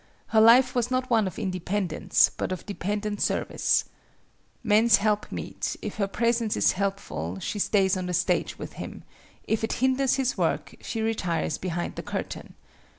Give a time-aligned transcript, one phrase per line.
[0.29, 3.85] Her life was not one of independence, but of dependent service.
[4.63, 9.03] Man's helpmeet, if her presence is helpful she stays on the stage with him:
[9.43, 12.55] if it hinders his work, she retires behind the curtain.